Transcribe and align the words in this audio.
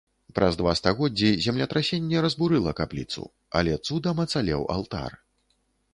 Праз 0.37 0.53
два 0.61 0.71
стагоддзі 0.79 1.29
землетрасенне 1.47 2.17
разбурыла 2.27 2.71
капліцу, 2.79 3.23
але 3.61 3.79
цудам 3.87 4.17
ацалеў 4.25 4.61
алтар. 4.79 5.11